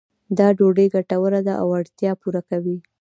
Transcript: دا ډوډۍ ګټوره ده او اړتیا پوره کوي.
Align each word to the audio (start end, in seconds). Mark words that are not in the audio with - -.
دا 0.37 0.47
ډوډۍ 0.57 0.87
ګټوره 0.95 1.39
ده 1.47 1.53
او 1.61 1.67
اړتیا 1.79 2.11
پوره 2.21 2.41
کوي. 2.49 2.77